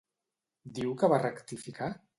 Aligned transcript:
Diu 0.79 0.95
que 1.03 1.11
va 1.15 1.23
rectificar? 1.27 1.97